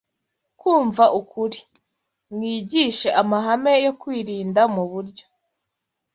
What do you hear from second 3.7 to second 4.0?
yo